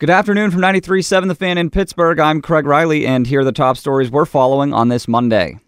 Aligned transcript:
Good 0.00 0.10
afternoon 0.10 0.50
from 0.50 0.60
93.7 0.60 1.28
The 1.28 1.36
Fan 1.36 1.56
in 1.56 1.70
Pittsburgh. 1.70 2.18
I'm 2.18 2.42
Craig 2.42 2.66
Riley, 2.66 3.06
and 3.06 3.28
here 3.28 3.42
are 3.42 3.44
the 3.44 3.52
top 3.52 3.76
stories 3.76 4.10
we're 4.10 4.24
following 4.24 4.74
on 4.74 4.88
this 4.88 5.06
Monday. 5.06 5.60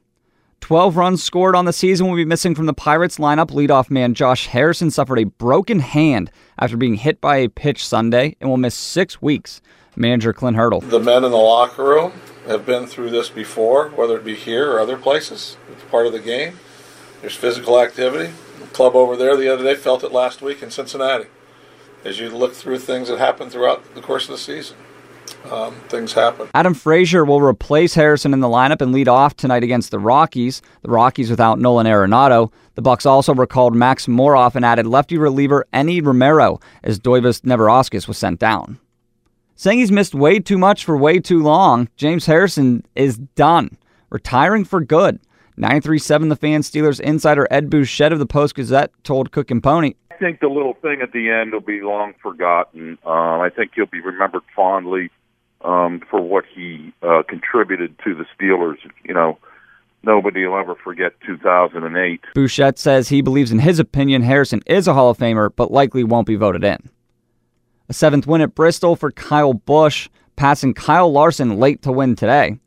12 0.62 0.96
runs 0.96 1.22
scored 1.22 1.54
on 1.54 1.64
the 1.64 1.72
season 1.72 2.08
will 2.08 2.16
be 2.16 2.24
missing 2.24 2.52
from 2.52 2.66
the 2.66 2.74
Pirates 2.74 3.18
lineup. 3.18 3.52
Leadoff 3.52 3.88
man 3.88 4.14
Josh 4.14 4.48
Harrison 4.48 4.90
suffered 4.90 5.20
a 5.20 5.26
broken 5.26 5.78
hand 5.78 6.32
after 6.58 6.76
being 6.76 6.96
hit 6.96 7.20
by 7.20 7.36
a 7.36 7.48
pitch 7.48 7.86
Sunday 7.86 8.34
and 8.40 8.50
will 8.50 8.56
miss 8.56 8.74
six 8.74 9.22
weeks. 9.22 9.60
Manager 9.94 10.32
Clint 10.32 10.56
Hurdle. 10.56 10.80
The 10.80 10.98
men 10.98 11.22
in 11.22 11.30
the 11.30 11.36
locker 11.36 11.84
room 11.84 12.12
have 12.48 12.66
been 12.66 12.88
through 12.88 13.10
this 13.10 13.30
before, 13.30 13.90
whether 13.90 14.16
it 14.16 14.24
be 14.24 14.34
here 14.34 14.72
or 14.72 14.80
other 14.80 14.96
places. 14.96 15.56
It's 15.70 15.84
part 15.84 16.08
of 16.08 16.12
the 16.12 16.18
game. 16.18 16.58
There's 17.20 17.36
physical 17.36 17.80
activity. 17.80 18.32
The 18.58 18.66
club 18.66 18.96
over 18.96 19.16
there 19.16 19.36
the 19.36 19.54
other 19.54 19.62
day 19.62 19.76
felt 19.76 20.02
it 20.02 20.10
last 20.10 20.42
week 20.42 20.64
in 20.64 20.72
Cincinnati 20.72 21.28
as 22.04 22.18
you 22.18 22.30
look 22.30 22.54
through 22.54 22.78
things 22.78 23.08
that 23.08 23.18
happen 23.18 23.50
throughout 23.50 23.94
the 23.94 24.00
course 24.00 24.24
of 24.24 24.30
the 24.30 24.38
season. 24.38 24.76
Um, 25.50 25.74
things 25.88 26.12
happen. 26.12 26.48
Adam 26.54 26.74
Frazier 26.74 27.24
will 27.24 27.40
replace 27.40 27.94
Harrison 27.94 28.32
in 28.32 28.40
the 28.40 28.48
lineup 28.48 28.80
and 28.80 28.92
lead 28.92 29.08
off 29.08 29.36
tonight 29.36 29.62
against 29.62 29.90
the 29.90 29.98
Rockies. 29.98 30.60
The 30.82 30.90
Rockies 30.90 31.30
without 31.30 31.58
Nolan 31.58 31.86
Arenado. 31.86 32.52
The 32.74 32.82
Bucs 32.82 33.06
also 33.06 33.34
recalled 33.34 33.74
Max 33.74 34.06
Moroff 34.06 34.54
and 34.54 34.64
added 34.64 34.86
lefty 34.86 35.16
reliever 35.16 35.66
Enny 35.72 36.00
Romero 36.00 36.60
as 36.82 36.98
Deividas 36.98 37.42
Neverauskas 37.42 38.08
was 38.08 38.18
sent 38.18 38.40
down. 38.40 38.78
Saying 39.54 39.78
he's 39.78 39.92
missed 39.92 40.14
way 40.14 40.38
too 40.38 40.58
much 40.58 40.84
for 40.84 40.96
way 40.96 41.18
too 41.18 41.42
long, 41.42 41.88
James 41.96 42.26
Harrison 42.26 42.84
is 42.94 43.16
done, 43.16 43.78
retiring 44.10 44.64
for 44.64 44.80
good. 44.80 45.18
93.7 45.58 46.28
The 46.28 46.36
Fan 46.36 46.60
Steelers 46.60 47.00
insider 47.00 47.48
Ed 47.50 47.70
Bouchette 47.70 48.12
of 48.12 48.18
the 48.18 48.26
Post 48.26 48.54
Gazette 48.54 48.90
told 49.02 49.32
Cook 49.32 49.50
and 49.50 49.62
Poni 49.62 49.96
I 50.16 50.18
think 50.18 50.40
the 50.40 50.48
little 50.48 50.74
thing 50.74 51.02
at 51.02 51.12
the 51.12 51.30
end 51.30 51.52
will 51.52 51.60
be 51.60 51.82
long 51.82 52.14
forgotten. 52.22 52.96
Uh, 53.04 53.38
I 53.40 53.50
think 53.54 53.72
he'll 53.74 53.84
be 53.84 54.00
remembered 54.00 54.44
fondly 54.54 55.10
um, 55.62 56.00
for 56.10 56.22
what 56.22 56.44
he 56.54 56.94
uh, 57.02 57.22
contributed 57.28 57.98
to 58.04 58.14
the 58.14 58.24
Steelers. 58.34 58.78
You 59.04 59.12
know, 59.12 59.38
nobody 60.02 60.46
will 60.46 60.56
ever 60.56 60.74
forget 60.74 61.12
2008. 61.26 62.20
Bouchette 62.34 62.78
says 62.78 63.10
he 63.10 63.20
believes, 63.20 63.52
in 63.52 63.58
his 63.58 63.78
opinion, 63.78 64.22
Harrison 64.22 64.62
is 64.66 64.88
a 64.88 64.94
Hall 64.94 65.10
of 65.10 65.18
Famer, 65.18 65.50
but 65.54 65.70
likely 65.70 66.02
won't 66.02 66.26
be 66.26 66.36
voted 66.36 66.64
in. 66.64 66.88
A 67.90 67.92
seventh 67.92 68.26
win 68.26 68.40
at 68.40 68.54
Bristol 68.54 68.96
for 68.96 69.12
Kyle 69.12 69.52
Busch, 69.52 70.08
passing 70.36 70.72
Kyle 70.72 71.12
Larson 71.12 71.58
late 71.58 71.82
to 71.82 71.92
win 71.92 72.16
today. 72.16 72.58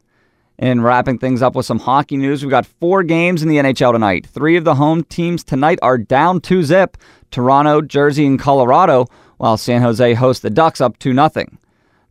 And 0.61 0.83
wrapping 0.83 1.19
things 1.19 1.41
up 1.41 1.55
with 1.55 1.65
some 1.65 1.79
hockey 1.79 2.17
news, 2.17 2.43
we've 2.43 2.51
got 2.51 2.65
four 2.65 3.01
games 3.01 3.41
in 3.41 3.47
the 3.47 3.55
NHL 3.55 3.93
tonight. 3.93 4.27
Three 4.27 4.57
of 4.57 4.65
the 4.65 4.75
home 4.75 5.05
teams 5.05 5.41
tonight 5.41 5.79
are 5.81 5.97
down 5.97 6.41
2 6.41 6.63
zip 6.63 6.97
Toronto, 7.31 7.81
Jersey, 7.81 8.25
and 8.25 8.37
Colorado, 8.37 9.07
while 9.37 9.55
San 9.55 9.81
Jose 9.81 10.13
hosts 10.15 10.41
the 10.41 10.49
Ducks 10.49 10.81
up 10.81 10.99
2 10.99 11.13
0. 11.13 11.29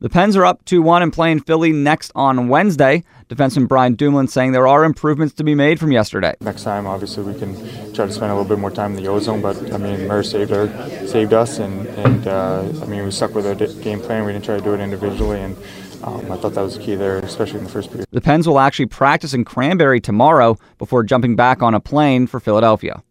The 0.01 0.09
Pens 0.09 0.37
are 0.37 0.47
up 0.47 0.65
2 0.65 0.81
1 0.81 1.03
and 1.03 1.13
playing 1.13 1.41
Philly 1.41 1.73
next 1.73 2.13
on 2.15 2.47
Wednesday. 2.47 3.03
Defenseman 3.29 3.67
Brian 3.67 3.97
Dumoulin 3.97 4.29
saying 4.29 4.53
there 4.53 4.69
are 4.69 4.85
improvements 4.85 5.35
to 5.35 5.43
be 5.43 5.57
made 5.57 5.81
from 5.81 5.91
yesterday. 5.91 6.37
Next 6.41 6.63
time, 6.63 6.87
obviously, 6.87 7.25
we 7.25 7.37
can 7.37 7.57
try 7.95 8.07
to 8.07 8.13
spend 8.13 8.31
a 8.31 8.35
little 8.37 8.49
bit 8.49 8.61
more 8.61 8.71
time 8.71 8.97
in 8.97 9.03
the 9.03 9.09
ozone, 9.09 9.43
but 9.43 9.57
I 9.73 9.77
mean, 9.77 10.07
Murr 10.07 10.23
saved, 10.23 10.53
our, 10.53 10.69
saved 11.09 11.33
us, 11.33 11.59
and, 11.59 11.85
and 11.89 12.29
uh, 12.29 12.63
I 12.81 12.87
mean, 12.87 13.05
we 13.05 13.11
stuck 13.11 13.35
with 13.35 13.45
our 13.45 13.57
game 13.57 14.01
plan. 14.01 14.25
We 14.25 14.33
didn't 14.33 14.45
try 14.45 14.57
to 14.57 14.63
do 14.63 14.73
it 14.73 14.79
individually, 14.79 15.41
and 15.41 15.57
um, 16.05 16.31
I 16.31 16.37
thought 16.37 16.55
that 16.55 16.63
was 16.63 16.79
key 16.79 16.95
there, 16.95 17.19
especially 17.19 17.59
in 17.59 17.65
the 17.65 17.71
first 17.71 17.91
period. 17.91 18.07
The 18.13 18.21
Pens 18.21 18.47
will 18.47 18.61
actually 18.61 18.87
practice 18.87 19.35
in 19.35 19.45
Cranberry 19.45 20.01
tomorrow 20.01 20.59
before 20.79 21.03
jumping 21.03 21.35
back 21.35 21.61
on 21.61 21.75
a 21.75 21.81
plane 21.81 22.29
for 22.29 22.39
Philadelphia. 22.39 23.03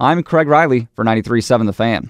I'm 0.00 0.22
Craig 0.22 0.48
Riley 0.48 0.88
for 0.94 1.04
93.7 1.04 1.66
The 1.66 1.74
Fan. 1.74 1.98